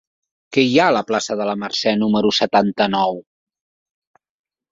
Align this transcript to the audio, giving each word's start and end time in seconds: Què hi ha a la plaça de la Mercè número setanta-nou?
Què 0.55 0.61
hi 0.67 0.77
ha 0.77 0.85
a 0.91 0.93
la 0.95 1.03
plaça 1.09 1.35
de 1.41 1.45
la 1.49 1.55
Mercè 1.63 1.93
número 2.03 2.31
setanta-nou? 2.39 3.21